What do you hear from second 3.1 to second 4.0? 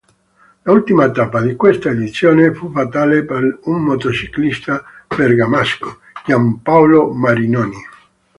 per un